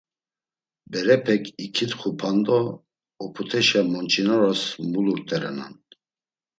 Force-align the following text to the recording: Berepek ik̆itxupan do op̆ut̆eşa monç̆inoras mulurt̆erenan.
Berepek 0.91 1.43
ik̆itxupan 1.65 2.37
do 2.45 2.59
op̆ut̆eşa 3.23 3.81
monç̆inoras 3.91 4.61
mulurt̆erenan. 4.91 5.73